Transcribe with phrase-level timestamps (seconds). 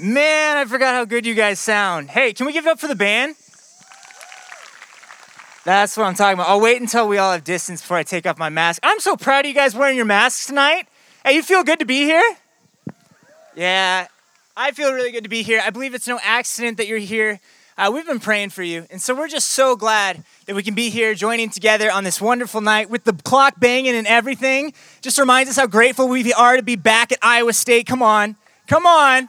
[0.00, 2.08] Man, I forgot how good you guys sound.
[2.08, 3.34] Hey, can we give it up for the band?
[5.64, 6.48] That's what I'm talking about.
[6.48, 8.78] I'll wait until we all have distance before I take off my mask.
[8.84, 10.86] I'm so proud of you guys wearing your masks tonight.
[11.24, 12.22] Hey, you feel good to be here?
[13.56, 14.06] Yeah,
[14.56, 15.60] I feel really good to be here.
[15.64, 17.40] I believe it's no accident that you're here.
[17.76, 18.86] Uh, we've been praying for you.
[18.90, 22.20] And so we're just so glad that we can be here joining together on this
[22.20, 24.74] wonderful night with the clock banging and everything.
[25.00, 27.86] Just reminds us how grateful we are to be back at Iowa State.
[27.86, 28.36] Come on.
[28.68, 29.28] Come on.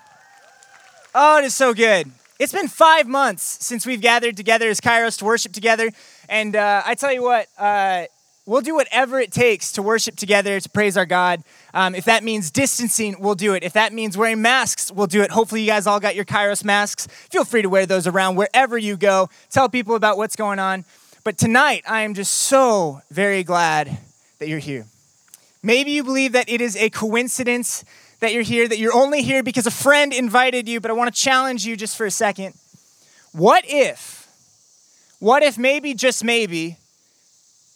[1.21, 2.09] Oh, it is so good.
[2.39, 5.91] It's been five months since we've gathered together as Kairos to worship together.
[6.29, 8.05] And uh, I tell you what, uh,
[8.45, 11.43] we'll do whatever it takes to worship together, to praise our God.
[11.73, 13.63] Um, if that means distancing, we'll do it.
[13.63, 15.31] If that means wearing masks, we'll do it.
[15.31, 17.05] Hopefully, you guys all got your Kairos masks.
[17.29, 19.29] Feel free to wear those around wherever you go.
[19.49, 20.85] Tell people about what's going on.
[21.25, 23.97] But tonight, I am just so very glad
[24.37, 24.85] that you're here.
[25.61, 27.83] Maybe you believe that it is a coincidence
[28.19, 31.13] that you're here, that you're only here because a friend invited you, but I want
[31.13, 32.53] to challenge you just for a second.
[33.31, 34.27] What if,
[35.19, 36.77] what if maybe, just maybe,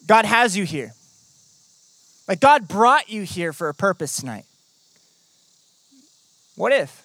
[0.06, 0.92] God has you here?
[2.28, 4.44] Like God brought you here for a purpose tonight.
[6.56, 7.02] What if?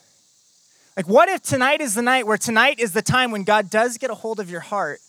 [0.96, 3.98] Like, what if tonight is the night where tonight is the time when God does
[3.98, 5.00] get a hold of your heart?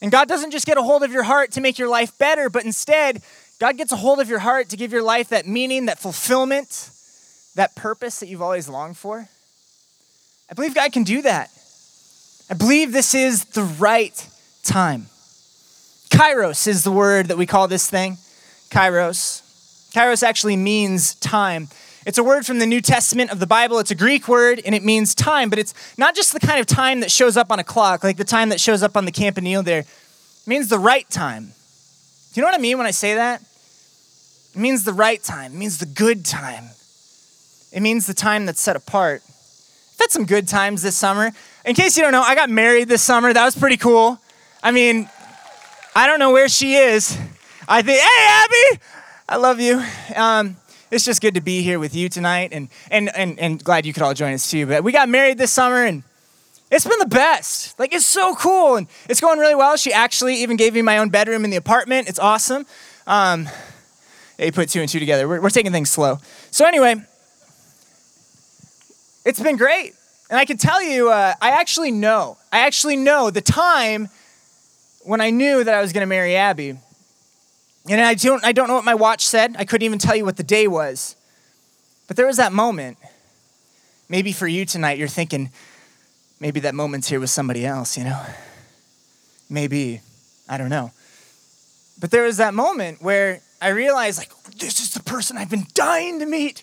[0.00, 2.48] And God doesn't just get a hold of your heart to make your life better,
[2.48, 3.20] but instead,
[3.58, 6.90] God gets a hold of your heart to give your life that meaning, that fulfillment,
[7.58, 9.28] that purpose that you've always longed for?
[10.48, 11.50] I believe God can do that.
[12.48, 14.26] I believe this is the right
[14.62, 15.06] time.
[16.08, 18.16] Kairos is the word that we call this thing.
[18.70, 19.42] Kairos.
[19.92, 21.66] Kairos actually means time.
[22.06, 23.80] It's a word from the New Testament of the Bible.
[23.80, 26.66] It's a Greek word and it means time, but it's not just the kind of
[26.66, 29.12] time that shows up on a clock, like the time that shows up on the
[29.12, 29.80] campanile there.
[29.80, 31.46] It means the right time.
[32.32, 33.42] Do you know what I mean when I say that?
[34.54, 36.70] It means the right time, it means the good time.
[37.72, 39.22] It means the time that's set apart.
[39.26, 41.32] I've had some good times this summer.
[41.64, 43.32] In case you don't know, I got married this summer.
[43.32, 44.18] That was pretty cool.
[44.62, 45.08] I mean,
[45.94, 47.18] I don't know where she is.
[47.68, 48.80] I think, hey, Abby,
[49.28, 49.82] I love you.
[50.16, 50.56] Um,
[50.90, 53.92] it's just good to be here with you tonight and, and, and, and glad you
[53.92, 54.66] could all join us too.
[54.66, 56.02] But we got married this summer and
[56.70, 57.78] it's been the best.
[57.78, 59.76] Like, it's so cool and it's going really well.
[59.76, 62.08] She actually even gave me my own bedroom in the apartment.
[62.08, 62.64] It's awesome.
[63.06, 63.48] Um,
[64.38, 65.28] they put two and two together.
[65.28, 66.18] We're, we're taking things slow.
[66.50, 66.96] So, anyway,
[69.28, 69.94] it's been great.
[70.30, 74.08] And I can tell you, uh, I actually know, I actually know the time
[75.02, 76.78] when I knew that I was going to marry Abby.
[77.90, 79.54] And I don't, I don't know what my watch said.
[79.58, 81.14] I couldn't even tell you what the day was.
[82.06, 82.96] But there was that moment.
[84.08, 85.50] Maybe for you tonight, you're thinking,
[86.40, 88.20] maybe that moment's here with somebody else, you know?
[89.50, 90.00] Maybe.
[90.48, 90.92] I don't know.
[92.00, 95.66] But there was that moment where I realized, like, this is the person I've been
[95.74, 96.62] dying to meet.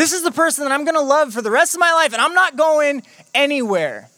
[0.00, 2.14] This is the person that I'm going to love for the rest of my life,
[2.14, 3.02] and I'm not going
[3.34, 4.08] anywhere.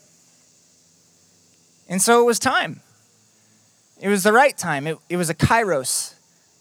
[1.89, 2.79] And so it was time.
[3.99, 4.87] It was the right time.
[4.87, 6.13] It, it was a kairos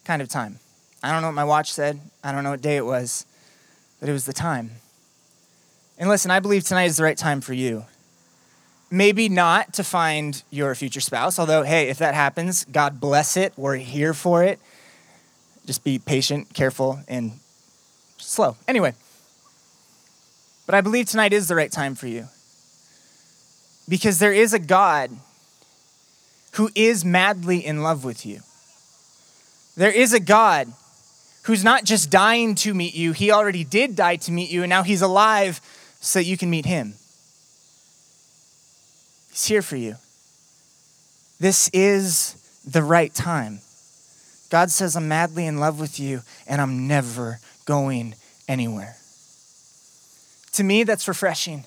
[0.05, 0.59] kind of time.
[1.05, 3.25] I don't know what my watch said, I don't know what day it was,
[4.01, 4.73] but it was the time.
[5.99, 7.85] And listen, I believe tonight is the right time for you.
[8.91, 13.53] Maybe not to find your future spouse, although, hey, if that happens, God bless it.
[13.57, 14.59] We're here for it.
[15.65, 17.39] Just be patient, careful, and
[18.19, 18.57] slow.
[18.67, 18.95] Anyway,
[20.67, 22.29] but I believe tonight is the right time for you.
[23.89, 25.11] Because there is a God
[26.53, 28.41] who is madly in love with you.
[29.77, 30.73] There is a God
[31.45, 34.71] who's not just dying to meet you, he already did die to meet you, and
[34.71, 35.61] now he's alive
[36.01, 36.95] so that you can meet him.
[39.31, 39.97] He's here for you.
[41.41, 43.61] This is the right time.
[44.51, 48.15] God says, I'm madly in love with you, and I'm never going
[48.47, 48.97] anywhere.
[50.53, 51.65] To me, that's refreshing.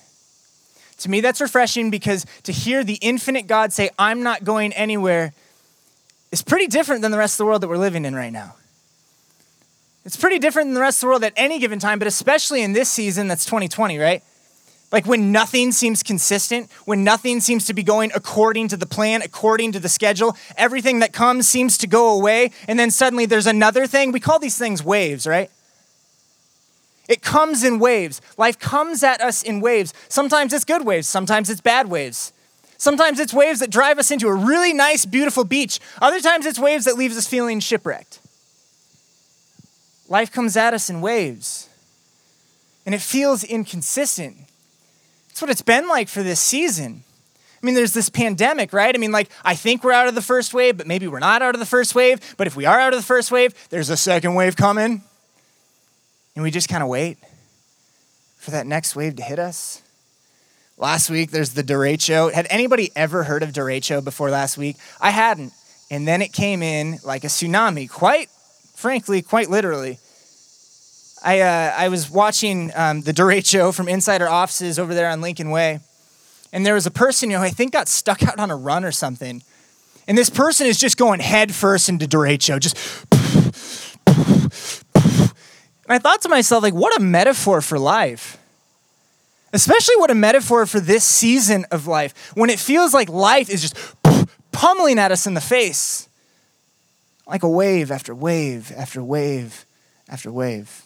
[0.98, 5.34] To me, that's refreshing because to hear the infinite God say, I'm not going anywhere,
[6.32, 8.54] is pretty different than the rest of the world that we're living in right now.
[10.04, 12.62] It's pretty different than the rest of the world at any given time, but especially
[12.62, 14.22] in this season that's 2020, right?
[14.92, 19.20] Like when nothing seems consistent, when nothing seems to be going according to the plan,
[19.20, 23.48] according to the schedule, everything that comes seems to go away, and then suddenly there's
[23.48, 24.12] another thing.
[24.12, 25.50] We call these things waves, right?
[27.08, 28.20] It comes in waves.
[28.36, 29.94] Life comes at us in waves.
[30.08, 32.32] Sometimes it's good waves, sometimes it's bad waves.
[32.78, 35.80] Sometimes it's waves that drive us into a really nice, beautiful beach.
[36.02, 38.20] Other times it's waves that leaves us feeling shipwrecked.
[40.08, 41.68] Life comes at us in waves,
[42.84, 44.36] and it feels inconsistent.
[45.28, 47.02] That's what it's been like for this season.
[47.62, 48.94] I mean, there's this pandemic, right?
[48.94, 51.42] I mean, like, I think we're out of the first wave, but maybe we're not
[51.42, 52.20] out of the first wave.
[52.36, 55.02] But if we are out of the first wave, there's a second wave coming.
[56.36, 57.18] And we just kind of wait
[58.36, 59.82] for that next wave to hit us.
[60.78, 62.32] Last week, there's the derecho.
[62.32, 64.76] Had anybody ever heard of derecho before last week?
[65.00, 65.52] I hadn't.
[65.90, 68.28] And then it came in like a tsunami, quite
[68.76, 69.98] frankly, quite literally.
[71.24, 75.20] I, uh, I was watching um, the derecho from inside our offices over there on
[75.20, 75.80] Lincoln Way.
[76.52, 78.92] And there was a person, who I think got stuck out on a run or
[78.92, 79.42] something.
[80.06, 82.76] And this person is just going head first into derecho, just.
[85.86, 88.38] And I thought to myself, like, what a metaphor for life.
[89.52, 93.62] Especially what a metaphor for this season of life, when it feels like life is
[93.62, 93.76] just
[94.52, 96.08] pummeling at us in the face,
[97.26, 99.64] like a wave after wave after wave
[100.08, 100.82] after wave.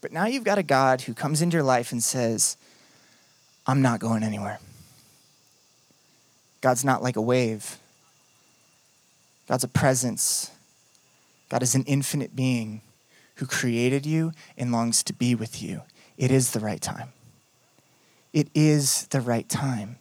[0.00, 2.56] But now you've got a God who comes into your life and says,
[3.66, 4.60] I'm not going anywhere.
[6.60, 7.78] God's not like a wave.
[9.48, 10.50] God's a presence.
[11.48, 12.82] God is an infinite being
[13.36, 15.82] who created you and longs to be with you.
[16.16, 17.08] It is the right time.
[18.32, 19.96] It is the right time.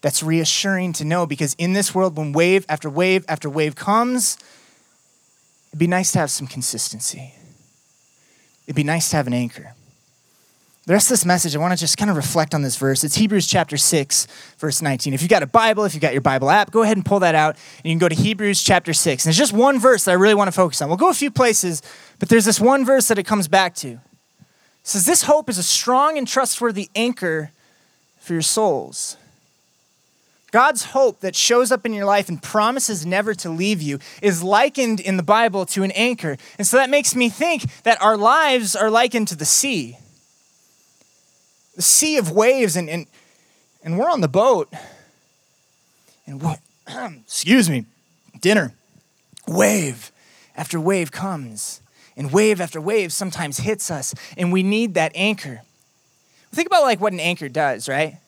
[0.00, 4.36] That's reassuring to know because in this world, when wave after wave after wave comes,
[5.70, 7.34] it'd be nice to have some consistency.
[8.66, 9.74] It'd be nice to have an anchor.
[10.86, 13.04] The rest of this message, I want to just kind of reflect on this verse.
[13.04, 14.26] It's Hebrews chapter 6,
[14.58, 15.14] verse 19.
[15.14, 17.20] If you've got a Bible, if you've got your Bible app, go ahead and pull
[17.20, 19.24] that out, and you can go to Hebrews chapter 6.
[19.24, 20.88] And there's just one verse that I really want to focus on.
[20.88, 21.80] We'll go a few places,
[22.18, 23.88] but there's this one verse that it comes back to.
[23.88, 24.00] It
[24.82, 27.50] says, This hope is a strong and trustworthy anchor
[28.20, 29.16] for your souls.
[30.50, 34.42] God's hope that shows up in your life and promises never to leave you is
[34.42, 36.36] likened in the Bible to an anchor.
[36.58, 39.98] And so that makes me think that our lives are likened to the sea
[41.74, 43.06] the sea of waves, and, and,
[43.82, 44.72] and we're on the boat.
[46.26, 46.60] And what,
[47.22, 47.86] excuse me,
[48.40, 48.74] dinner,
[49.46, 50.12] wave
[50.56, 51.80] after wave comes,
[52.16, 55.62] and wave after wave sometimes hits us, and we need that anchor.
[56.52, 58.18] Think about like what an anchor does, right?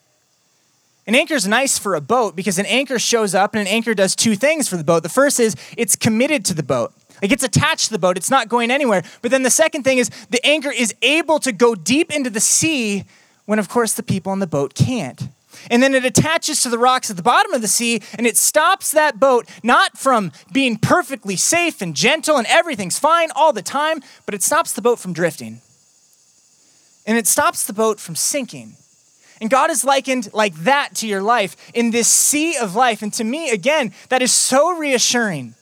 [1.07, 3.95] An anchor is nice for a boat because an anchor shows up and an anchor
[3.95, 5.05] does two things for the boat.
[5.05, 6.93] The first is it's committed to the boat.
[7.23, 9.03] Like it's attached to the boat, it's not going anywhere.
[9.23, 12.41] But then the second thing is the anchor is able to go deep into the
[12.41, 13.05] sea
[13.47, 15.29] when, of course, the people on the boat can't.
[15.71, 18.37] And then it attaches to the rocks at the bottom of the sea and it
[18.37, 23.63] stops that boat not from being perfectly safe and gentle and everything's fine all the
[23.63, 25.61] time, but it stops the boat from drifting.
[27.07, 28.75] And it stops the boat from sinking.
[29.41, 33.03] And God is likened like that to your life in this sea of life.
[33.03, 35.55] And to me, again, that is so reassuring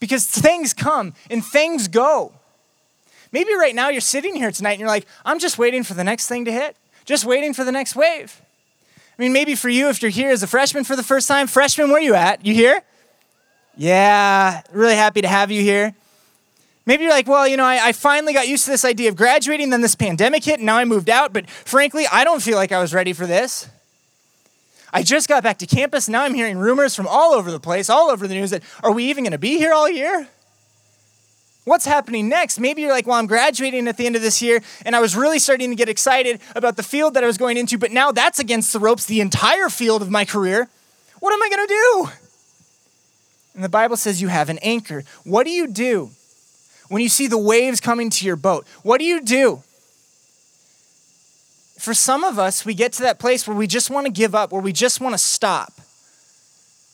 [0.00, 2.32] because things come and things go.
[3.32, 6.04] Maybe right now you're sitting here tonight and you're like, I'm just waiting for the
[6.04, 8.40] next thing to hit just waiting for the next wave.
[9.16, 11.46] I mean, maybe for you, if you're here as a freshman for the first time,
[11.46, 12.44] freshman, where you at?
[12.44, 12.82] You here?
[13.76, 15.94] Yeah, really happy to have you here.
[16.86, 19.16] Maybe you're like, well, you know, I, I, finally got used to this idea of
[19.16, 22.56] graduating, then this pandemic hit, and now I moved out, but frankly, I don't feel
[22.56, 23.68] like I was ready for this.
[24.92, 27.88] I just got back to campus, now I'm hearing rumors from all over the place,
[27.88, 30.28] all over the news that are we even gonna be here all year?
[31.64, 32.60] What's happening next?
[32.60, 35.16] Maybe you're like, well, I'm graduating at the end of this year, and I was
[35.16, 38.12] really starting to get excited about the field that I was going into, but now
[38.12, 40.68] that's against the ropes, the entire field of my career.
[41.20, 42.08] What am I going to do?
[43.54, 45.04] And the Bible says you have an anchor.
[45.24, 46.10] What do you do
[46.88, 48.66] when you see the waves coming to your boat?
[48.82, 49.62] What do you do?
[51.78, 54.34] For some of us, we get to that place where we just want to give
[54.34, 55.72] up, where we just want to stop.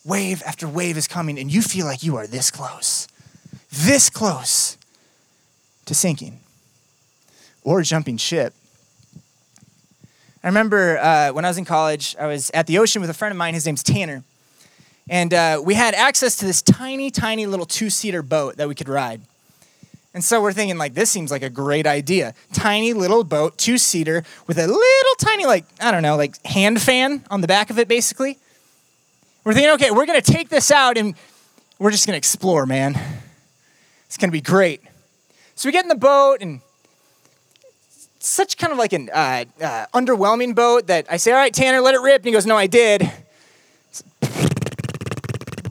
[0.04, 3.08] Wave after wave is coming, and you feel like you are this close
[3.72, 4.76] this close
[5.86, 6.40] to sinking
[7.62, 8.54] or jumping ship.
[10.42, 13.14] I remember uh, when I was in college, I was at the ocean with a
[13.14, 13.54] friend of mine.
[13.54, 14.24] His name's Tanner.
[15.08, 18.74] And uh, we had access to this tiny, tiny little two seater boat that we
[18.74, 19.20] could ride.
[20.14, 22.34] And so we're thinking, like, this seems like a great idea.
[22.52, 26.80] Tiny little boat, two seater, with a little tiny, like, I don't know, like hand
[26.80, 28.38] fan on the back of it, basically.
[29.44, 31.14] We're thinking, okay, we're going to take this out and
[31.78, 32.98] we're just going to explore, man.
[34.10, 34.82] It's going to be great.
[35.54, 36.62] So we get in the boat, and
[38.18, 41.80] such kind of like an uh, uh, underwhelming boat that I say, All right, Tanner,
[41.80, 42.16] let it rip.
[42.16, 43.08] And he goes, No, I did.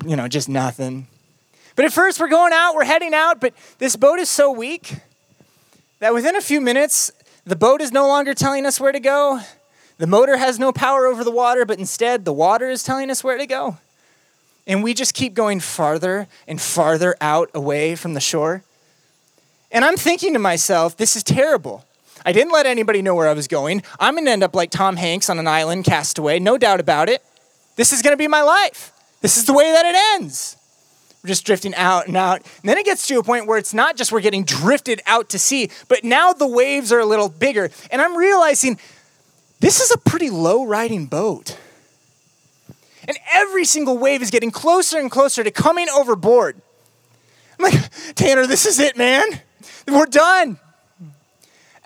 [0.05, 1.07] You know, just nothing.
[1.75, 4.99] But at first, we're going out, we're heading out, but this boat is so weak
[5.99, 7.11] that within a few minutes,
[7.45, 9.41] the boat is no longer telling us where to go.
[9.97, 13.21] The motor has no power over the water, but instead, the water is telling us
[13.21, 13.79] where to go
[14.69, 18.63] and we just keep going farther and farther out away from the shore.
[19.71, 21.85] And I'm thinking to myself, this is terrible.
[22.23, 23.81] I didn't let anybody know where I was going.
[23.99, 27.09] I'm going to end up like Tom Hanks on an island, castaway, no doubt about
[27.09, 27.23] it.
[27.77, 28.93] This is going to be my life.
[29.21, 30.55] This is the way that it ends.
[31.23, 32.41] We're just drifting out and out.
[32.61, 35.29] And then it gets to a point where it's not just we're getting drifted out
[35.29, 37.71] to sea, but now the waves are a little bigger.
[37.89, 38.77] And I'm realizing
[39.61, 41.57] this is a pretty low riding boat.
[43.09, 46.61] And every single wave is getting closer and closer to coming overboard.
[47.57, 49.25] I'm like, Tanner, this is it, man.
[49.87, 50.59] We're done.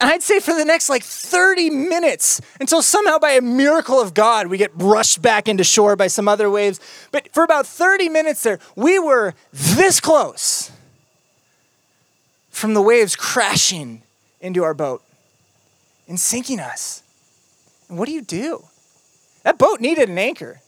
[0.02, 4.14] And I'd say for the next like 30 minutes until somehow by a miracle of
[4.14, 6.82] God we get rushed back into shore by some other waves.
[7.14, 10.72] But for about 30 minutes there, we were this close
[12.50, 14.04] from the waves crashing
[14.42, 15.02] into our boat
[16.10, 17.02] and sinking us.
[17.88, 18.66] And what do you do?
[19.44, 20.60] That boat needed an anchor.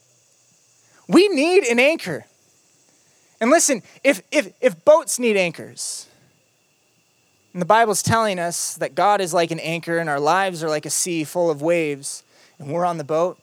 [1.07, 2.25] We need an anchor.
[3.39, 6.07] And listen, if, if, if boats need anchors,
[7.55, 10.67] and the Bible's telling us that God is like an anchor and our lives are
[10.67, 12.21] like a sea full of waves
[12.59, 13.39] and we're on the boat.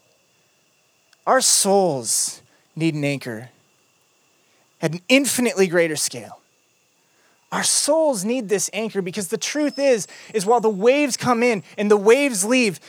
[1.26, 2.42] Our souls
[2.76, 3.48] need an anchor
[4.82, 6.40] at an infinitely greater scale.
[7.50, 11.62] Our souls need this anchor because the truth is is while the waves come in
[11.78, 12.80] and the waves leave,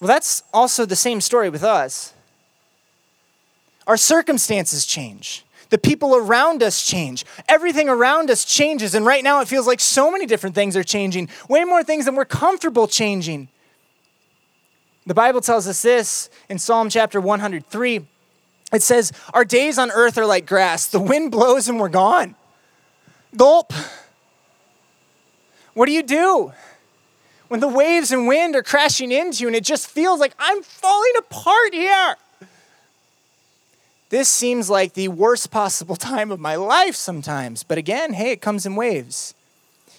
[0.00, 2.12] well that's also the same story with us.
[3.86, 5.44] Our circumstances change.
[5.70, 7.24] The people around us change.
[7.48, 8.94] Everything around us changes.
[8.94, 12.04] And right now it feels like so many different things are changing, way more things
[12.04, 13.48] than we're comfortable changing.
[15.06, 18.06] The Bible tells us this in Psalm chapter 103.
[18.72, 20.86] It says, Our days on earth are like grass.
[20.86, 22.34] The wind blows and we're gone.
[23.36, 23.72] Gulp.
[25.74, 26.52] What do you do?
[27.48, 30.62] When the waves and wind are crashing into you and it just feels like I'm
[30.62, 32.16] falling apart here.
[34.14, 37.64] This seems like the worst possible time of my life sometimes.
[37.64, 39.34] But again, hey, it comes in waves.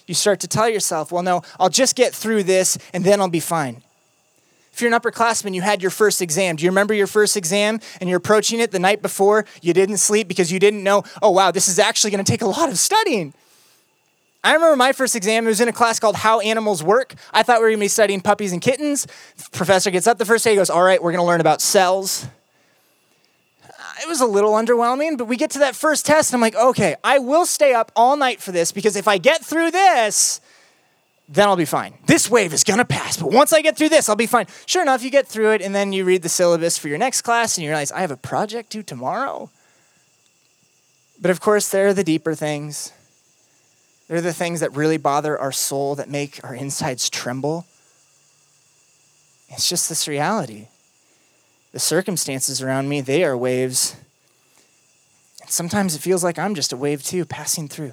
[0.06, 3.28] You start to tell yourself, well, no, I'll just get through this and then I'll
[3.28, 3.82] be fine.
[4.72, 6.56] If you're an upperclassman, you had your first exam.
[6.56, 9.44] Do you remember your first exam and you're approaching it the night before?
[9.60, 12.40] You didn't sleep because you didn't know, oh, wow, this is actually going to take
[12.40, 13.34] a lot of studying.
[14.42, 17.16] I remember my first exam, it was in a class called How Animals Work.
[17.34, 19.06] I thought we were going to be studying puppies and kittens.
[19.36, 21.42] The professor gets up the first day, he goes, All right, we're going to learn
[21.42, 22.26] about cells
[24.00, 26.54] it was a little underwhelming, but we get to that first test, and I'm like,
[26.54, 30.40] okay, I will stay up all night for this because if I get through this,
[31.28, 31.94] then I'll be fine.
[32.06, 34.46] This wave is gonna pass, but once I get through this, I'll be fine.
[34.66, 37.22] Sure enough, you get through it, and then you read the syllabus for your next
[37.22, 39.50] class, and you realize, I have a project due tomorrow.
[41.20, 42.92] But of course, there are the deeper things.
[44.08, 47.66] They're the things that really bother our soul, that make our insides tremble.
[49.48, 50.68] It's just this reality
[51.76, 53.96] the circumstances around me, they are waves.
[55.42, 57.92] And sometimes it feels like I'm just a wave too, passing through.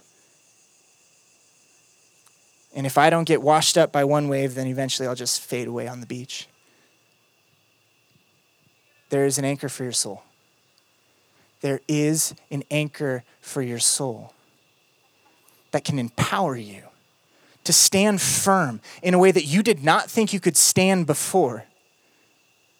[2.74, 5.68] And if I don't get washed up by one wave, then eventually I'll just fade
[5.68, 6.48] away on the beach.
[9.10, 10.24] There is an anchor for your soul.
[11.60, 14.34] There is an anchor for your soul
[15.72, 16.84] that can empower you
[17.66, 21.66] to stand firm in a way that you did not think you could stand before.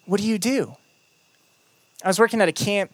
[0.06, 0.78] What do you do?
[2.04, 2.90] I was working at a camp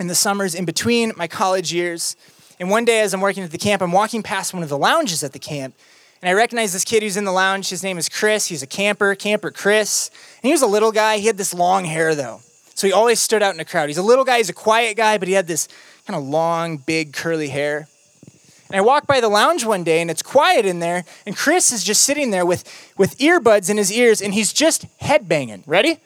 [0.00, 2.16] in the summers in between my college years.
[2.58, 4.76] And one day, as I'm working at the camp, I'm walking past one of the
[4.76, 5.76] lounges at the camp.
[6.20, 7.68] And I recognize this kid who's in the lounge.
[7.68, 8.46] His name is Chris.
[8.46, 10.10] He's a camper, camper Chris.
[10.42, 11.18] And he was a little guy.
[11.18, 12.40] He had this long hair, though.
[12.74, 13.88] So he always stood out in the crowd.
[13.88, 15.68] He's a little guy, he's a quiet guy, but he had this
[16.04, 17.86] kind of long, big, curly hair.
[18.68, 21.70] And I walk by the lounge one day and it's quiet in there, and Chris
[21.70, 22.64] is just sitting there with,
[22.98, 25.62] with earbuds in his ears and he's just headbanging.
[25.66, 26.00] Ready?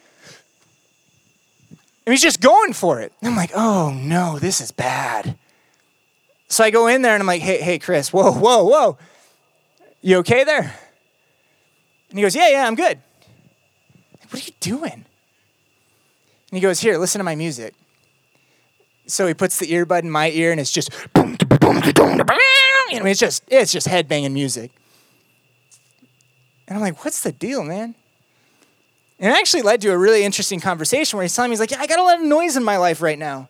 [2.09, 3.13] And he's just going for it.
[3.21, 5.37] And I'm like, oh no, this is bad.
[6.49, 8.97] So I go in there and I'm like, hey, hey, Chris, whoa, whoa, whoa.
[10.01, 10.75] You okay there?
[12.09, 12.99] And he goes, yeah, yeah, I'm good.
[14.21, 14.91] Like, what are you doing?
[14.95, 15.05] And
[16.53, 17.75] he goes, here, listen to my music.
[19.07, 21.25] So he puts the earbud in my ear and it's just, I
[22.91, 24.71] mean, it's just, it's just headbanging music.
[26.67, 27.95] And I'm like, what's the deal, man?
[29.21, 31.73] And it actually led to a really interesting conversation where he's telling me, he's like,
[31.73, 33.49] yeah, I got a lot of noise in my life right now.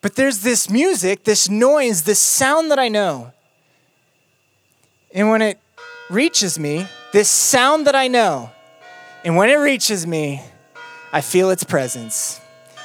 [0.00, 3.32] But there's this music, this noise, this sound that I know.
[5.14, 5.58] And when it
[6.10, 8.50] reaches me, this sound that I know,
[9.24, 10.42] and when it reaches me,
[11.12, 12.40] I feel its presence.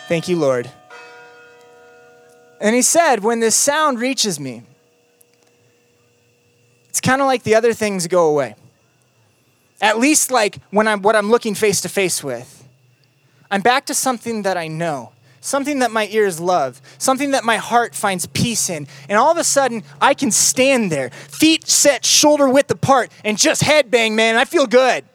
[0.08, 0.70] Thank you, Lord.
[2.62, 4.63] And he said, when this sound reaches me,
[6.89, 8.56] it's kind of like the other things go away.
[9.81, 12.67] At least like when I'm what I'm looking face to face with.
[13.51, 17.57] I'm back to something that I know, something that my ears love, something that my
[17.57, 18.88] heart finds peace in.
[19.07, 23.38] And all of a sudden, I can stand there, feet set shoulder width apart, and
[23.38, 24.36] just headbang, man.
[24.36, 25.05] I feel good.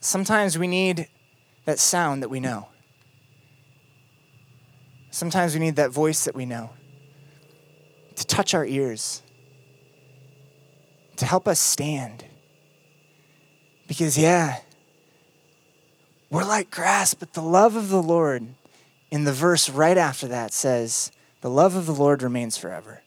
[0.00, 1.08] Sometimes we need
[1.64, 2.68] that sound that we know.
[5.10, 6.70] Sometimes we need that voice that we know
[8.14, 9.22] to touch our ears,
[11.16, 12.24] to help us stand.
[13.88, 14.58] Because, yeah,
[16.30, 18.46] we're like grass, but the love of the Lord,
[19.10, 23.02] in the verse right after that, says, The love of the Lord remains forever.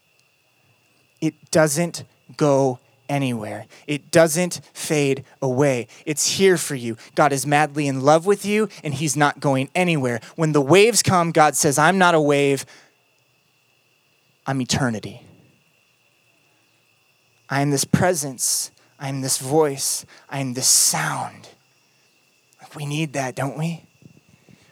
[1.22, 2.04] It doesn't
[2.36, 3.68] go anywhere.
[3.86, 5.88] It doesn't fade away.
[6.06, 6.98] It's here for you.
[7.14, 10.20] God is madly in love with you, and He's not going anywhere.
[10.36, 12.66] When the waves come, God says, I'm not a wave,
[14.48, 15.22] I'm eternity.
[17.50, 21.50] I am this presence, I am this voice, I am this sound.
[22.76, 23.84] We need that, don't we?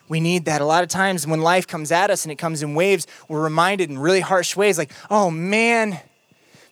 [0.07, 0.61] We need that.
[0.61, 3.43] A lot of times when life comes at us and it comes in waves, we're
[3.43, 5.99] reminded in really harsh ways like, oh man,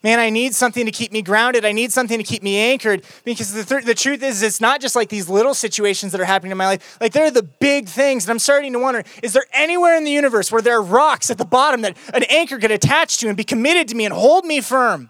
[0.04, 1.66] man, I need something to keep me grounded.
[1.66, 3.04] I need something to keep me anchored.
[3.26, 6.26] Because the, th- the truth is, it's not just like these little situations that are
[6.26, 6.98] happening in my life.
[7.02, 8.26] Like, they're the big things.
[8.26, 11.30] And I'm starting to wonder is there anywhere in the universe where there are rocks
[11.30, 14.14] at the bottom that an anchor could attach to and be committed to me and
[14.14, 15.10] hold me firm?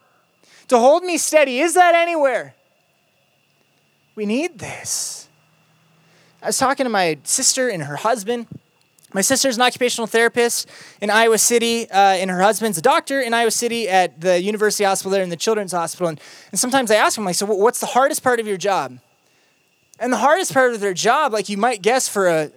[0.68, 1.60] To hold me steady?
[1.60, 2.56] Is that anywhere?
[4.16, 5.28] We need this.
[6.42, 8.48] I was talking to my sister and her husband
[9.14, 10.70] my sister's an occupational therapist
[11.02, 14.84] in Iowa City, uh, and her husband's a doctor in Iowa City at the University
[14.84, 16.10] Hospital there in the Children's Hospital.
[16.10, 16.20] And,
[16.52, 19.00] and sometimes I ask them, like, so what's the hardest part of your job?
[20.00, 22.52] And the hardest part of their job, like you might guess for a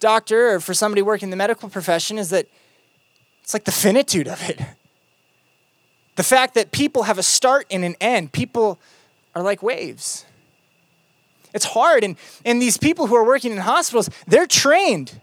[0.00, 2.46] doctor or for somebody working in the medical profession, is that
[3.42, 4.60] it's like the finitude of it.
[6.16, 8.32] The fact that people have a start and an end.
[8.32, 8.78] People
[9.34, 10.26] are like waves.
[11.54, 12.04] It's hard.
[12.04, 15.20] And, and these people who are working in hospitals, they're trained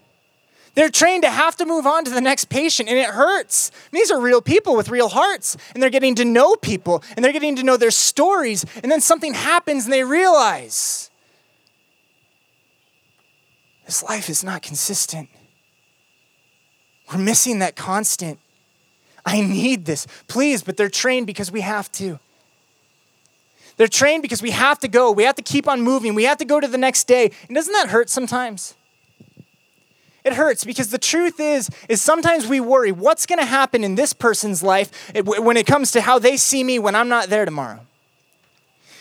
[0.79, 3.69] they're trained to have to move on to the next patient, and it hurts.
[3.91, 7.34] These are real people with real hearts, and they're getting to know people, and they're
[7.34, 11.10] getting to know their stories, and then something happens, and they realize
[13.86, 15.27] this life is not consistent.
[17.12, 18.39] We're missing that constant.
[19.25, 22.19] I need this, please, but they're trained because we have to.
[23.77, 25.11] They're trained because we have to go.
[25.11, 26.13] We have to keep on moving.
[26.13, 27.31] We have to go to the next day.
[27.47, 28.75] And doesn't that hurt sometimes?
[30.25, 33.95] It hurts because the truth is is sometimes we worry what's going to happen in
[33.95, 37.45] this person's life when it comes to how they see me when I'm not there
[37.45, 37.79] tomorrow.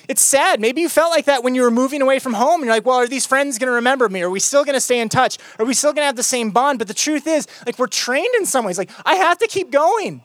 [0.09, 0.59] It's sad.
[0.59, 2.61] Maybe you felt like that when you were moving away from home.
[2.61, 4.23] And you're like, well, are these friends going to remember me?
[4.23, 5.37] Are we still going to stay in touch?
[5.59, 6.79] Are we still going to have the same bond?
[6.79, 8.79] But the truth is, like, we're trained in some ways.
[8.79, 10.23] Like, I have to keep going.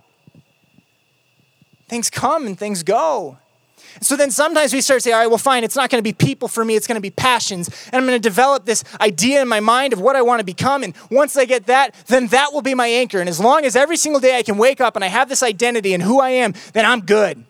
[1.90, 3.38] Things come and things go.
[4.02, 6.04] So then sometimes we start to say, all right, well, fine, it's not going to
[6.04, 7.70] be people for me, it's going to be passions.
[7.88, 10.46] And I'm going to develop this idea in my mind of what I want to
[10.46, 10.84] become.
[10.84, 13.20] And once I get that, then that will be my anchor.
[13.20, 15.44] And as long as every single day I can wake up and I have this
[15.44, 17.46] identity and who I am, then I'm good.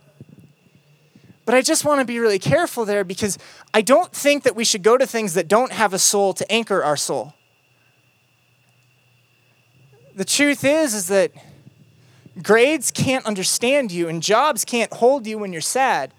[1.45, 3.38] But I just want to be really careful there because
[3.73, 6.49] I don't think that we should go to things that don't have a soul to
[6.51, 7.34] anchor our soul.
[10.15, 11.32] The truth is, is that
[12.41, 16.13] grades can't understand you and jobs can't hold you when you're sad.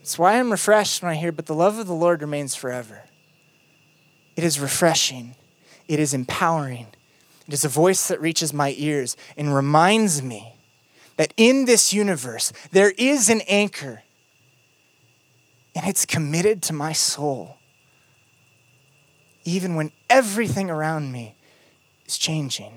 [0.00, 3.02] It's why I'm refreshed when I hear, but the love of the Lord remains forever.
[4.36, 5.34] It is refreshing,
[5.86, 6.86] it is empowering.
[7.46, 10.57] It is a voice that reaches my ears and reminds me
[11.18, 14.02] that in this universe there is an anchor
[15.74, 17.56] and it's committed to my soul.
[19.44, 21.36] Even when everything around me
[22.06, 22.72] is changing,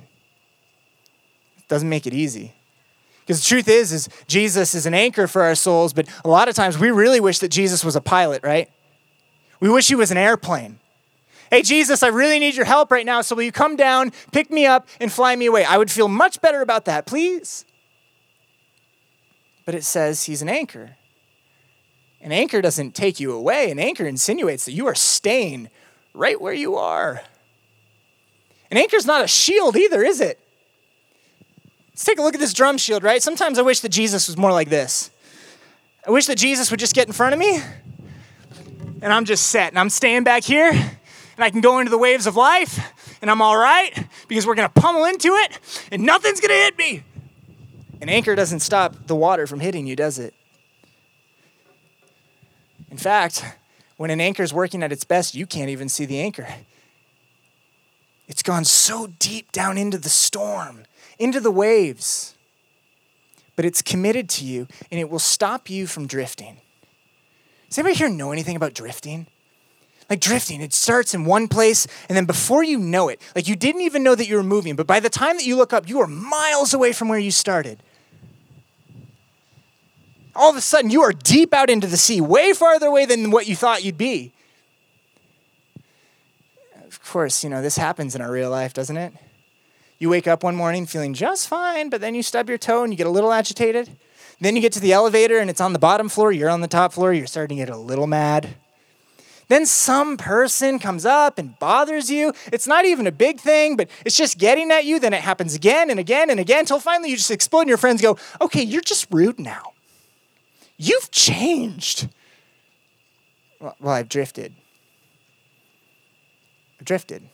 [1.58, 2.54] it doesn't make it easy.
[3.22, 6.50] Because the truth is, is Jesus is an anchor for our souls, but a lot
[6.50, 8.70] of times we really wish that Jesus was a pilot, right?
[9.60, 10.80] We wish he was an airplane.
[11.50, 14.50] Hey, Jesus, I really need your help right now, so will you come down, pick
[14.52, 15.66] me up, and fly me away?
[15.66, 17.66] I would feel much better about that, please.
[19.66, 20.98] But it says he's an anchor.
[22.22, 25.70] An anchor doesn't take you away, an anchor insinuates that you are staying
[26.14, 27.22] right where you are.
[28.70, 30.40] An anchor's not a shield either, is it?
[31.90, 33.22] Let's take a look at this drum shield, right?
[33.22, 35.12] Sometimes I wish that Jesus was more like this.
[36.08, 37.60] I wish that Jesus would just get in front of me
[39.02, 41.98] and I'm just set and I'm staying back here and I can go into the
[41.98, 42.80] waves of life
[43.22, 45.60] and I'm all right because we're going to pummel into it
[45.92, 47.04] and nothing's going to hit me.
[48.02, 50.34] An anchor doesn't stop the water from hitting you, does it?
[52.90, 53.46] In fact,
[53.98, 56.48] when an anchor is working at its best, you can't even see the anchor.
[58.28, 60.86] It's gone so deep down into the storm
[61.22, 62.36] into the waves.
[63.56, 66.58] But it's committed to you and it will stop you from drifting.
[67.70, 69.28] Does anybody here know anything about drifting?
[70.10, 73.56] Like drifting, it starts in one place, and then before you know it, like you
[73.56, 75.88] didn't even know that you were moving, but by the time that you look up,
[75.88, 77.82] you are miles away from where you started.
[80.36, 83.32] All of a sudden, you are deep out into the sea, way farther away than
[83.32, 84.32] what you thought you'd be.
[86.86, 89.14] of course, you know, this happens in our real life, doesn't it?
[90.00, 92.92] You wake up one morning feeling just fine, but then you stub your toe and
[92.92, 93.98] you get a little agitated.
[94.40, 96.68] Then you get to the elevator and it's on the bottom floor, you're on the
[96.68, 98.56] top floor, you're starting to get a little mad.
[99.48, 102.34] Then some person comes up and bothers you.
[102.54, 104.98] It's not even a big thing, but it's just getting at you.
[104.98, 107.78] Then it happens again and again and again until finally you just explode and your
[107.78, 109.74] friends go, okay, you're just rude now.
[110.84, 112.10] You've changed.
[113.60, 114.56] Well, I've drifted.
[116.80, 117.30] I've drifted.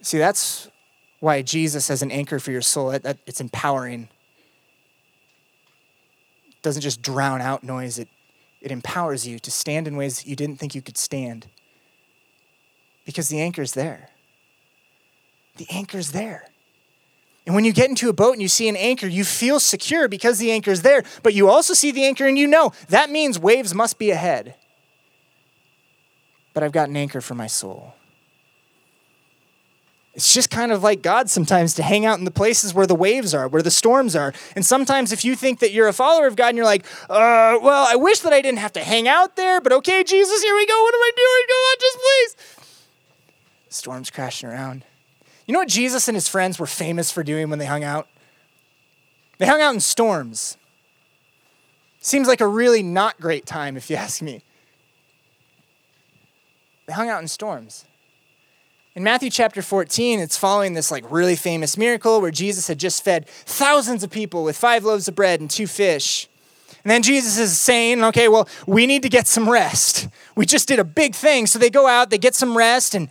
[0.00, 0.68] See, that's
[1.18, 2.92] why Jesus has an anchor for your soul.
[2.92, 4.10] That It's empowering.
[6.46, 8.08] It doesn't just drown out noise, it
[8.60, 11.48] it empowers you to stand in ways that you didn't think you could stand
[13.04, 14.10] because the anchor's there.
[15.56, 16.49] The anchor's there.
[17.46, 20.08] And when you get into a boat and you see an anchor, you feel secure
[20.08, 23.38] because the anchor's there, but you also see the anchor and you know that means
[23.38, 24.54] waves must be ahead.
[26.52, 27.94] But I've got an anchor for my soul.
[30.12, 32.96] It's just kind of like God sometimes to hang out in the places where the
[32.96, 34.34] waves are, where the storms are.
[34.56, 37.58] And sometimes if you think that you're a follower of God and you're like, uh,
[37.62, 40.54] well, I wish that I didn't have to hang out there, but okay, Jesus, here
[40.54, 40.82] we go.
[40.82, 41.46] What am I doing?
[41.48, 42.66] Come on, just please.
[43.68, 44.84] Storms crashing around.
[45.50, 48.06] You know what Jesus and his friends were famous for doing when they hung out?
[49.38, 50.56] They hung out in storms.
[52.00, 54.44] Seems like a really not great time, if you ask me.
[56.86, 57.84] They hung out in storms.
[58.94, 63.02] In Matthew chapter 14, it's following this like really famous miracle where Jesus had just
[63.02, 66.28] fed thousands of people with five loaves of bread and two fish.
[66.84, 70.06] And then Jesus is saying, okay, well, we need to get some rest.
[70.36, 71.48] We just did a big thing.
[71.48, 73.08] So they go out, they get some rest, and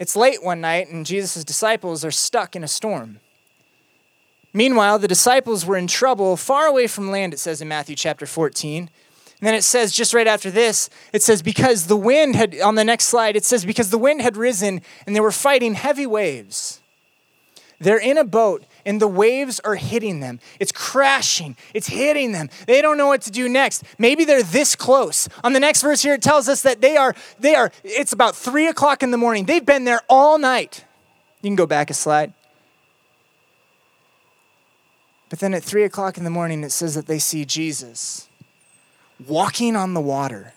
[0.00, 3.20] it's late one night, and Jesus' disciples are stuck in a storm.
[4.54, 8.24] Meanwhile, the disciples were in trouble far away from land, it says in Matthew chapter
[8.26, 8.90] 14.
[9.40, 12.74] And then it says, just right after this, it says, because the wind had, on
[12.74, 16.06] the next slide, it says, because the wind had risen and they were fighting heavy
[16.06, 16.80] waves.
[17.78, 20.40] They're in a boat and the waves are hitting them.
[20.58, 22.50] It's crashing, it's hitting them.
[22.66, 23.84] They don't know what to do next.
[23.98, 25.28] Maybe they're this close.
[25.44, 28.36] On the next verse here, it tells us that they are, they are, it's about
[28.36, 29.44] three o'clock in the morning.
[29.44, 30.84] They've been there all night.
[31.42, 32.34] You can go back a slide.
[35.30, 38.28] But then at three o'clock in the morning, it says that they see Jesus
[39.26, 40.52] walking on the water.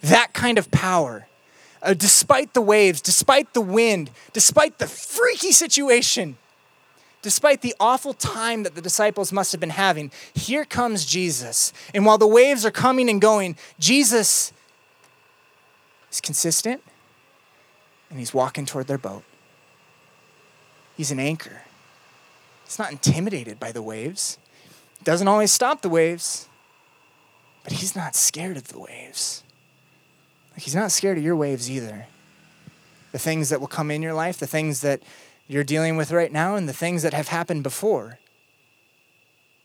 [0.00, 1.26] That kind of power.
[1.82, 6.38] Uh, despite the waves, despite the wind, despite the freaky situation,
[7.26, 11.72] despite the awful time that the disciples must have been having, here comes Jesus.
[11.92, 14.52] And while the waves are coming and going, Jesus
[16.08, 16.84] is consistent
[18.10, 19.24] and he's walking toward their boat.
[20.96, 21.62] He's an anchor.
[22.64, 24.38] He's not intimidated by the waves.
[25.02, 26.46] Doesn't always stop the waves,
[27.64, 29.42] but he's not scared of the waves.
[30.56, 32.06] He's not scared of your waves either.
[33.10, 35.02] The things that will come in your life, the things that
[35.48, 38.18] you're dealing with right now, and the things that have happened before.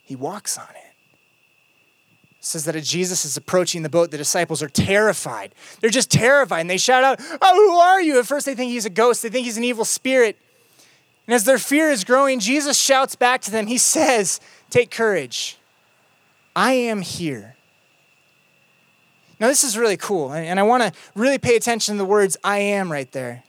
[0.04, 0.94] He walks on it.
[2.39, 5.56] says that as Jesus is approaching the boat, the disciples are terrified.
[5.80, 8.20] They're just terrified, and they shout out, Oh, who are you?
[8.20, 10.38] At first, they think he's a ghost, they think he's an evil spirit.
[11.28, 14.39] And as their fear is growing, Jesus shouts back to them, He says,
[14.70, 15.58] Take courage.
[16.56, 17.56] I am here.
[19.39, 22.38] Now, this is really cool, and I want to really pay attention to the words
[22.44, 23.44] I am right there.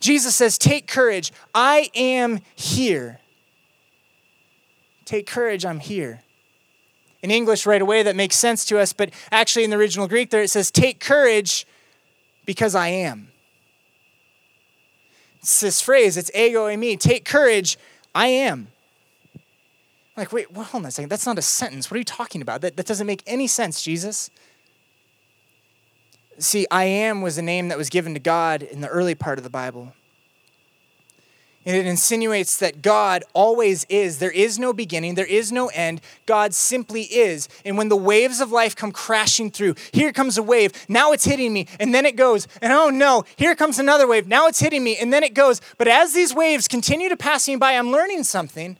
[0.00, 3.20] Jesus says, Take courage, I am here.
[5.04, 6.22] Take courage, I'm here.
[7.22, 10.30] In English, right away, that makes sense to us, but actually in the original Greek,
[10.30, 11.66] there it says, Take courage
[12.44, 13.28] because I am.
[15.40, 16.98] It's this phrase, it's ego eimi.
[16.98, 17.78] Take courage,
[18.14, 18.68] I am.
[20.16, 21.10] Like, wait, well, hold on a second.
[21.10, 21.90] That's not a sentence.
[21.90, 22.62] What are you talking about?
[22.62, 24.30] That, that doesn't make any sense, Jesus.
[26.38, 29.38] See, I am was a name that was given to God in the early part
[29.38, 29.92] of the Bible.
[31.64, 34.18] And it insinuates that God always is.
[34.18, 36.00] There is no beginning, there is no end.
[36.24, 37.48] God simply is.
[37.64, 41.24] And when the waves of life come crashing through, here comes a wave, now it's
[41.24, 42.46] hitting me, and then it goes.
[42.62, 45.60] And oh no, here comes another wave, now it's hitting me, and then it goes.
[45.76, 48.76] But as these waves continue to pass me by, I'm learning something.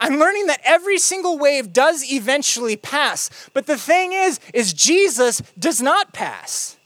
[0.00, 3.30] I'm learning that every single wave does eventually pass.
[3.52, 6.78] But the thing is, is Jesus does not pass.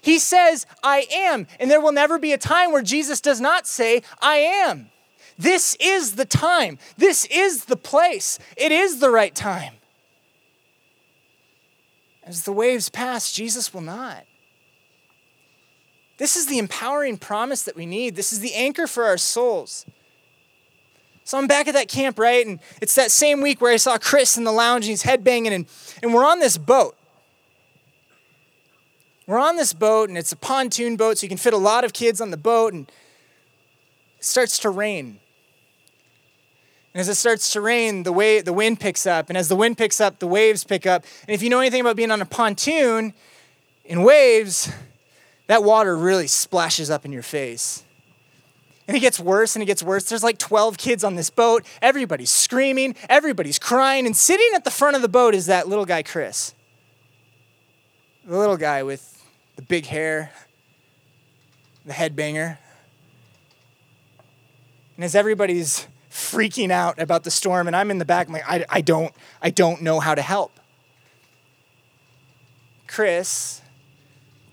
[0.00, 1.46] He says, I am.
[1.60, 4.90] And there will never be a time where Jesus does not say, I am.
[5.38, 6.78] This is the time.
[6.98, 8.38] This is the place.
[8.56, 9.74] It is the right time.
[12.24, 14.24] As the waves pass, Jesus will not.
[16.18, 18.16] This is the empowering promise that we need.
[18.16, 19.86] This is the anchor for our souls.
[21.24, 22.44] So I'm back at that camp, right?
[22.46, 25.52] And it's that same week where I saw Chris in the lounge and he's headbanging,
[25.52, 25.66] and,
[26.02, 26.96] and we're on this boat.
[29.26, 31.84] We're on this boat, and it's a pontoon boat, so you can fit a lot
[31.84, 32.90] of kids on the boat, and
[34.18, 35.20] it starts to rain.
[36.92, 39.30] And as it starts to rain, the, way, the wind picks up.
[39.30, 41.04] And as the wind picks up, the waves pick up.
[41.26, 43.14] And if you know anything about being on a pontoon,
[43.84, 44.70] in waves,
[45.46, 47.84] that water really splashes up in your face.
[48.92, 50.04] And it gets worse and it gets worse.
[50.04, 51.64] There's like 12 kids on this boat.
[51.80, 54.04] Everybody's screaming, everybody's crying.
[54.04, 56.52] And sitting at the front of the boat is that little guy, Chris.
[58.26, 59.24] The little guy with
[59.56, 60.30] the big hair,
[61.86, 62.58] the headbanger.
[64.96, 68.44] And as everybody's freaking out about the storm, and I'm in the back, I'm like,
[68.46, 70.60] I, I don't, I don't know how to help.
[72.86, 73.62] Chris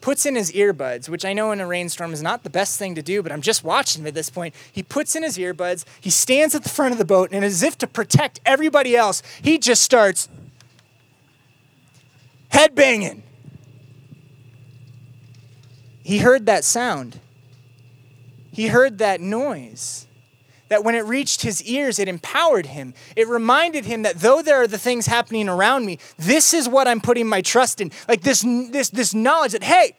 [0.01, 2.95] puts in his earbuds, which I know in a rainstorm is not the best thing
[2.95, 4.55] to do, but I'm just watching him at this point.
[4.71, 7.63] He puts in his earbuds, he stands at the front of the boat, and as
[7.63, 10.29] if to protect everybody else, he just starts
[12.51, 13.21] headbanging.
[16.03, 17.19] He heard that sound.
[18.51, 20.07] He heard that noise.
[20.69, 22.93] That when it reached his ears, it empowered him.
[23.15, 26.87] It reminded him that though there are the things happening around me, this is what
[26.87, 27.91] I'm putting my trust in.
[28.07, 29.95] Like this, this, this knowledge that, hey,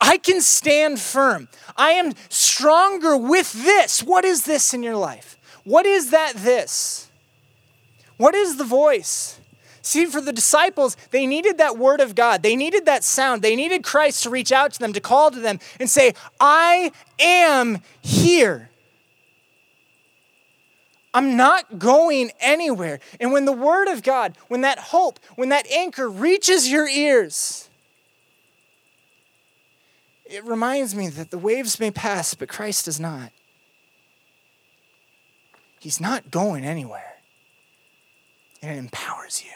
[0.00, 1.48] I can stand firm.
[1.76, 4.02] I am stronger with this.
[4.02, 5.36] What is this in your life?
[5.64, 7.10] What is that this?
[8.16, 9.38] What is the voice?
[9.82, 12.42] See, for the disciples, they needed that word of God.
[12.42, 13.42] They needed that sound.
[13.42, 16.92] They needed Christ to reach out to them, to call to them, and say, I
[17.18, 18.67] am here.
[21.14, 23.00] I'm not going anywhere.
[23.18, 27.68] And when the word of God, when that hope, when that anchor reaches your ears,
[30.26, 33.32] it reminds me that the waves may pass, but Christ does not.
[35.80, 37.16] He's not going anywhere.
[38.60, 39.52] And it empowers you.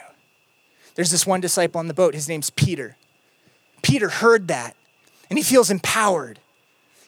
[0.95, 2.97] There's this one disciple on the boat, his name's Peter.
[3.81, 4.75] Peter heard that,
[5.29, 6.39] and he feels empowered.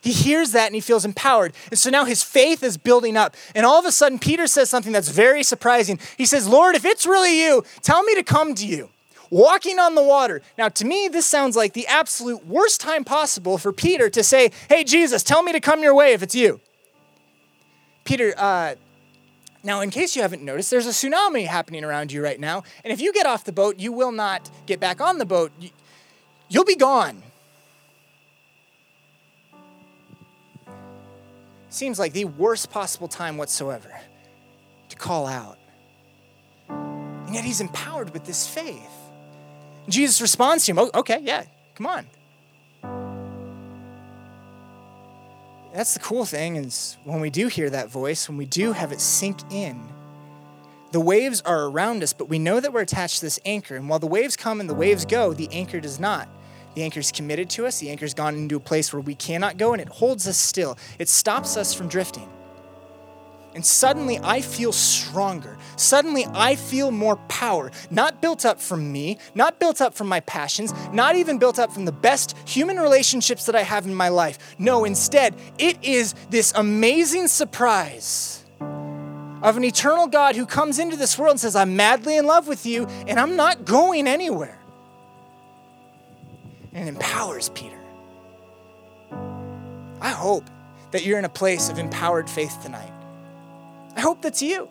[0.06, 1.54] He hears that and he feels empowered.
[1.72, 3.36] And so now his faith is building up.
[3.56, 6.00] And all of a sudden, Peter says something that's very surprising.
[6.16, 8.92] He says, Lord, if it's really you, tell me to come to you.
[9.32, 10.44] Walking on the water.
[10.60, 14.52] Now, to me, this sounds like the absolute worst time possible for Peter to say,
[14.70, 16.62] Hey, Jesus, tell me to come your way if it's you.
[18.04, 18.76] Peter, uh,
[19.64, 22.62] now, in case you haven't noticed, there's a tsunami happening around you right now.
[22.84, 25.52] And if you get off the boat, you will not get back on the boat.
[26.48, 27.24] You'll be gone.
[31.76, 33.92] Seems like the worst possible time whatsoever
[34.90, 35.58] to call out.
[36.70, 38.92] And yet he's empowered with this faith.
[39.90, 41.44] Jesus responds to him, oh, okay, yeah,
[41.76, 42.08] come on.
[45.74, 48.94] That's the cool thing is when we do hear that voice, when we do have
[48.94, 49.90] it sink in,
[50.94, 53.76] the waves are around us, but we know that we're attached to this anchor.
[53.76, 56.30] And while the waves come and the waves go, the anchor does not.
[56.76, 57.80] The anchor's committed to us.
[57.80, 60.78] The anchor's gone into a place where we cannot go, and it holds us still.
[61.00, 62.30] It stops us from drifting.
[63.56, 65.58] And suddenly I feel stronger.
[65.78, 70.20] Suddenly I feel more power, not built up from me, not built up from my
[70.20, 74.10] passions, not even built up from the best human relationships that I have in my
[74.10, 74.38] life.
[74.60, 81.18] No, instead, it is this amazing surprise of an eternal God who comes into this
[81.18, 84.60] world and says, I'm madly in love with you, and I'm not going anywhere
[86.76, 87.80] and empowers Peter.
[90.02, 90.48] I hope
[90.92, 92.92] that you're in a place of empowered faith tonight.
[93.96, 94.70] I hope that's you.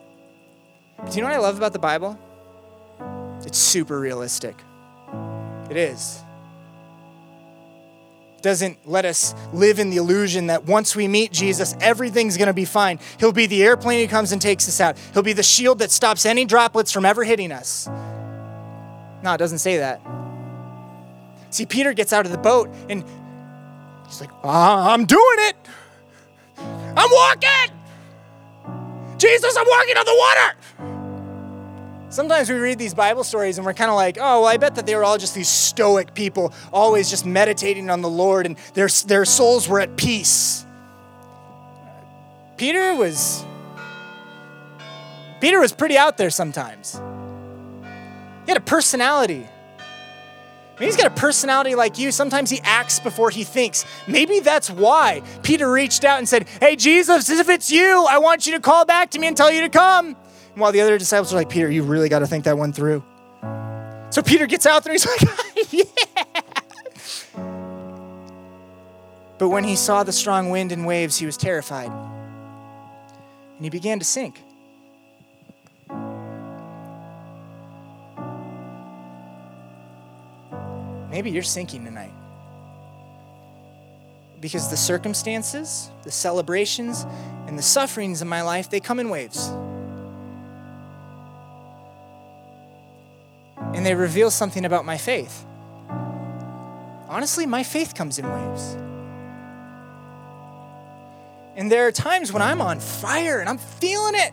[1.11, 2.19] Do you know what I love about the Bible?
[3.45, 4.55] It's super realistic.
[5.71, 6.23] It is.
[8.37, 12.49] It doesn't let us live in the illusion that once we meet Jesus, everything's going
[12.49, 13.01] to be fine.
[13.19, 14.99] He'll be the airplane who comes and takes us out.
[15.15, 17.89] He'll be the shield that stops any droplets from ever hitting us.
[19.23, 20.03] No, it doesn't say that.
[21.55, 23.05] See, Peter gets out of the boat and
[24.09, 25.55] he's like, uh, I'm doing it.
[26.59, 27.77] I'm walking.
[29.19, 32.11] Jesus, I'm walking on the water.
[32.11, 34.75] Sometimes we read these Bible stories and we're kind of like, oh, well, I bet
[34.75, 38.57] that they were all just these stoic people, always just meditating on the Lord and
[38.75, 40.67] their, their souls were at peace.
[42.57, 43.45] Peter was
[45.41, 46.95] Peter was pretty out there sometimes.
[48.45, 49.47] He had a personality.
[50.75, 52.11] Maybe he's got a personality like you.
[52.11, 53.85] Sometimes he acts before he thinks.
[54.09, 58.47] Maybe that's why Peter reached out and said, Hey, Jesus, if it's you, I want
[58.47, 60.09] you to call back to me and tell you to come.
[60.09, 62.73] And while the other disciples are like, Peter, you really got to think that one
[62.73, 63.05] through.
[64.11, 65.07] So Peter gets out there and he's
[65.73, 66.41] like, Yeah.
[69.39, 71.91] But when he saw the strong wind and waves, he was terrified.
[73.57, 74.41] And he began to sink.
[81.15, 82.11] Maybe you're sinking tonight.
[84.41, 87.07] Because the circumstances, the celebrations,
[87.47, 89.47] and the sufferings in my life, they come in waves.
[93.75, 95.47] And they reveal something about my faith.
[97.09, 98.75] Honestly, my faith comes in waves.
[101.55, 104.33] And there are times when I'm on fire and I'm feeling it.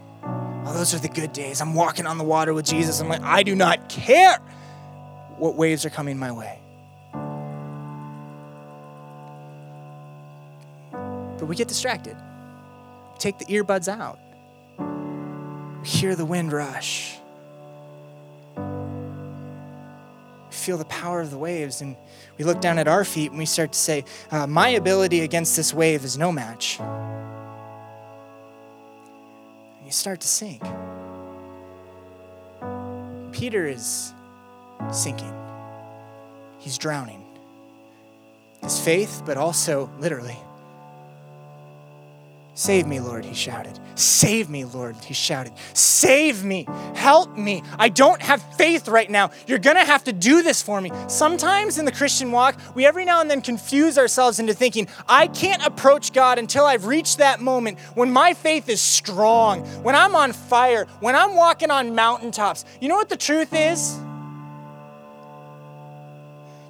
[0.65, 1.62] Oh, those are the good days.
[1.62, 3.00] I'm walking on the water with Jesus.
[3.02, 4.39] I'm like, I do not care
[5.38, 6.61] what waves are coming my way.
[11.41, 12.15] But we get distracted.
[13.17, 14.19] take the earbuds out.
[15.84, 17.17] Hear the wind rush.
[20.51, 21.97] Feel the power of the waves, and
[22.38, 25.56] we look down at our feet and we start to say, uh, My ability against
[25.56, 26.80] this wave is no match.
[26.80, 26.89] And
[29.84, 30.62] you start to sink.
[33.32, 34.13] Peter is
[34.91, 35.34] sinking,
[36.60, 37.25] he's drowning.
[38.62, 40.38] His faith, but also literally.
[42.53, 43.79] Save me, Lord, he shouted.
[43.95, 45.53] Save me, Lord, he shouted.
[45.73, 46.67] Save me.
[46.95, 47.63] Help me.
[47.79, 49.31] I don't have faith right now.
[49.47, 50.91] You're going to have to do this for me.
[51.07, 55.27] Sometimes in the Christian walk, we every now and then confuse ourselves into thinking, I
[55.27, 60.15] can't approach God until I've reached that moment when my faith is strong, when I'm
[60.15, 62.65] on fire, when I'm walking on mountaintops.
[62.81, 63.97] You know what the truth is?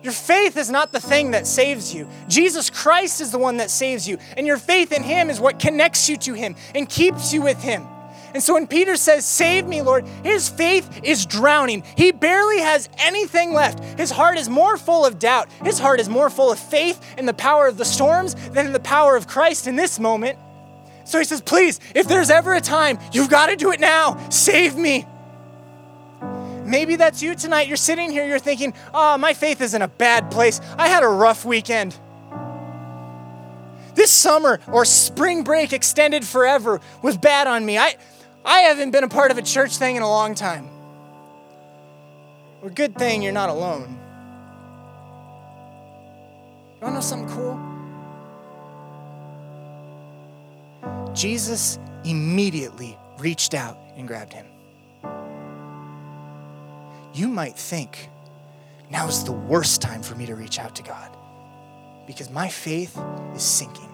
[0.04, 2.08] Your faith is not the thing that saves you.
[2.28, 4.18] Jesus Christ is the one that saves you.
[4.36, 7.62] And your faith in Him is what connects you to Him and keeps you with
[7.62, 7.88] Him.
[8.34, 11.84] And so when Peter says, Save me, Lord, his faith is drowning.
[11.98, 13.84] He barely has anything left.
[14.00, 15.50] His heart is more full of doubt.
[15.64, 18.74] His heart is more full of faith in the power of the storms than in
[18.74, 20.40] the power of Christ in this moment.
[21.04, 24.18] So he says, Please, if there's ever a time, you've got to do it now.
[24.30, 25.06] Save me.
[26.72, 27.68] Maybe that's you tonight.
[27.68, 30.62] You're sitting here, you're thinking, oh, my faith is in a bad place.
[30.78, 32.00] I had a rough weekend.
[33.94, 37.78] This summer or spring break extended forever was bad on me.
[37.78, 37.98] I,
[38.46, 40.70] I haven't been a part of a church thing in a long time.
[42.62, 44.00] Well, good thing you're not alone.
[46.80, 47.60] You wanna know something cool?
[51.14, 54.46] Jesus immediately reached out and grabbed him
[57.14, 58.10] you might think
[58.90, 61.10] now is the worst time for me to reach out to God
[62.08, 62.98] because my faith
[63.36, 63.90] is sinking.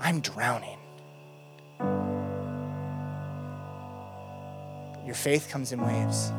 [0.00, 0.78] I'm drowning.
[5.04, 6.32] Your faith comes in waves.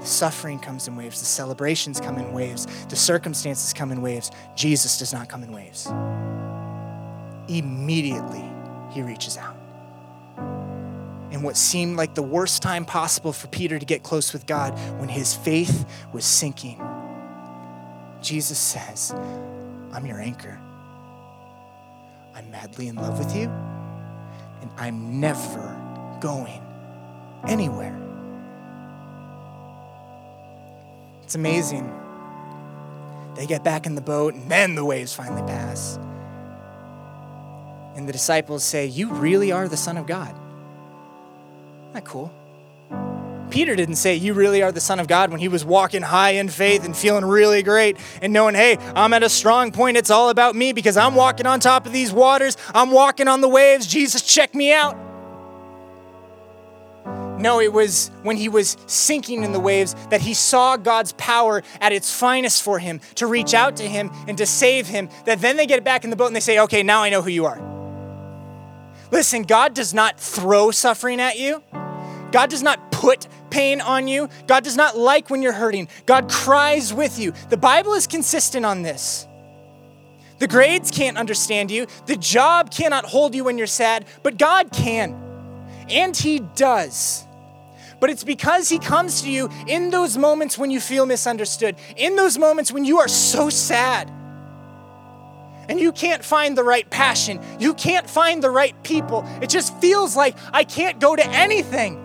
[0.00, 1.20] The suffering comes in waves.
[1.20, 2.66] The celebrations come in waves.
[2.86, 4.30] The circumstances come in waves.
[4.56, 5.86] Jesus does not come in waves.
[7.48, 8.44] Immediately,
[8.90, 9.51] he reaches out
[11.32, 14.78] in what seemed like the worst time possible for Peter to get close with God
[15.00, 16.80] when his faith was sinking.
[18.20, 19.12] Jesus says,
[19.92, 20.60] I'm your anchor.
[22.34, 23.48] I'm madly in love with you,
[24.60, 26.62] and I'm never going
[27.48, 27.98] anywhere.
[31.22, 31.90] It's amazing.
[33.36, 35.98] They get back in the boat, and then the waves finally pass.
[37.96, 40.38] And the disciples say, You really are the Son of God.
[41.92, 42.32] Isn't that cool?
[43.50, 46.30] Peter didn't say, You really are the Son of God when he was walking high
[46.30, 49.98] in faith and feeling really great and knowing, Hey, I'm at a strong point.
[49.98, 52.56] It's all about me because I'm walking on top of these waters.
[52.74, 53.86] I'm walking on the waves.
[53.86, 54.96] Jesus, check me out.
[57.38, 61.62] No, it was when he was sinking in the waves that he saw God's power
[61.82, 65.10] at its finest for him to reach out to him and to save him.
[65.26, 67.20] That then they get back in the boat and they say, Okay, now I know
[67.20, 67.71] who you are.
[69.12, 71.62] Listen, God does not throw suffering at you.
[72.32, 74.30] God does not put pain on you.
[74.46, 75.88] God does not like when you're hurting.
[76.06, 77.34] God cries with you.
[77.50, 79.26] The Bible is consistent on this.
[80.38, 81.86] The grades can't understand you.
[82.06, 85.14] The job cannot hold you when you're sad, but God can.
[85.90, 87.26] And He does.
[88.00, 92.16] But it's because He comes to you in those moments when you feel misunderstood, in
[92.16, 94.10] those moments when you are so sad
[95.72, 97.40] and you can't find the right passion.
[97.58, 99.24] You can't find the right people.
[99.40, 101.98] It just feels like I can't go to anything.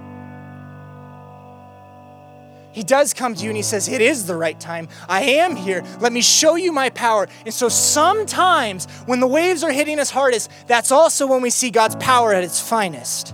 [2.72, 4.88] He does come to you and he says, It is the right time.
[5.10, 5.84] I am here.
[6.00, 7.28] Let me show you my power.
[7.44, 11.70] And so sometimes when the waves are hitting us hardest, that's also when we see
[11.70, 13.34] God's power at its finest.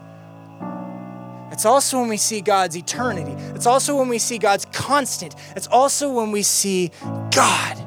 [1.52, 3.34] It's also when we see God's eternity.
[3.54, 5.36] It's also when we see God's constant.
[5.56, 6.90] It's also when we see
[7.30, 7.84] God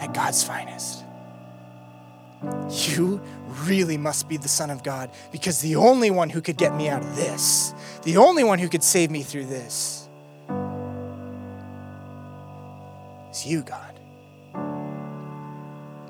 [0.00, 1.05] at God's finest.
[2.70, 3.20] You
[3.64, 6.88] really must be the Son of God because the only one who could get me
[6.88, 10.08] out of this, the only one who could save me through this,
[13.30, 13.98] is you, God.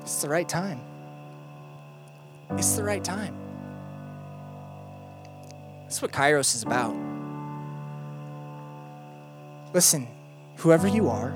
[0.01, 0.81] It's the right time.
[2.51, 3.35] It's the right time.
[5.83, 6.95] That's what Kairos is about.
[9.73, 10.07] Listen,
[10.57, 11.31] whoever you are,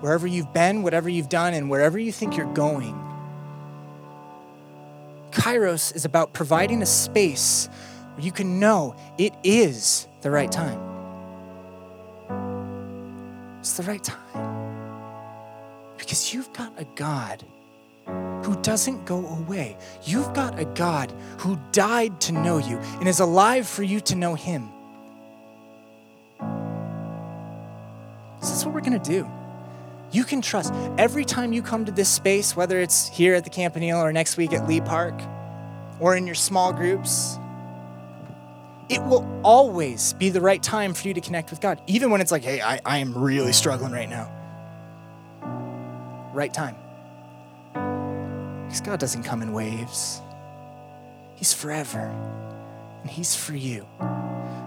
[0.00, 2.98] wherever you've been, whatever you've done, and wherever you think you're going,
[5.32, 7.68] Kairos is about providing a space
[8.14, 10.78] where you can know it is the right time.
[13.60, 14.18] It's the right time.
[15.98, 17.44] Because you've got a God
[18.06, 19.76] who doesn't go away.
[20.04, 24.16] You've got a God who died to know you and is alive for you to
[24.16, 24.68] know him.
[28.40, 29.30] So that's what we're going to do.
[30.12, 33.50] You can trust every time you come to this space, whether it's here at the
[33.50, 35.18] Campanile or next week at Lee Park
[36.00, 37.38] or in your small groups,
[38.90, 42.20] it will always be the right time for you to connect with God, even when
[42.20, 44.30] it's like, hey, I, I am really struggling right now.
[46.34, 46.76] Right time.
[48.66, 50.20] Because God doesn't come in waves,
[51.36, 52.12] He's forever,
[53.00, 53.86] and He's for you.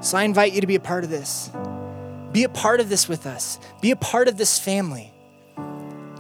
[0.02, 1.52] So I invite you to be a part of this.
[2.32, 5.12] Be a part of this with us, be a part of this family.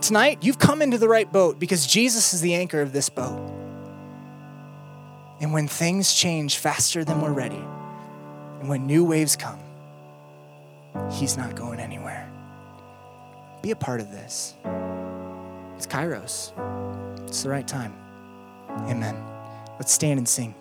[0.05, 3.39] Tonight, you've come into the right boat because Jesus is the anchor of this boat.
[5.41, 7.63] And when things change faster than we're ready,
[8.59, 9.59] and when new waves come,
[11.09, 12.31] He's not going anywhere.
[13.63, 14.53] Be a part of this.
[15.75, 16.51] It's Kairos.
[17.27, 17.95] It's the right time.
[18.87, 19.15] Amen.
[19.79, 20.53] Let's stand and sing.